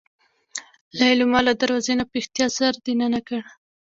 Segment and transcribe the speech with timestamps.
[0.99, 3.41] ليلما له دروازې نه په احتياط سر دننه کړ.